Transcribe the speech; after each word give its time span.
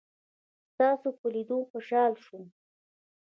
ستاسو 0.71 1.09
په 1.19 1.25
لیدلو 1.33 1.67
خوشحاله 1.71 2.17
شوم. 2.25 2.43